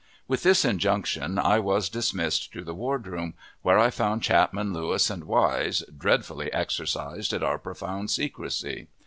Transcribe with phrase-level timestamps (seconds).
[0.27, 5.25] With this injunction I was dismissed to the wardroom, where I found Chapman, Lewis, and
[5.25, 8.87] Wise, dreadfully exercised at our profound secrecy.